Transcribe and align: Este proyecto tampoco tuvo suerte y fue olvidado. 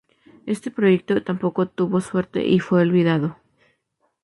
Este 0.47 0.71
proyecto 0.71 1.21
tampoco 1.21 1.67
tuvo 1.67 2.01
suerte 2.01 2.43
y 2.43 2.59
fue 2.59 2.81
olvidado. 2.81 3.37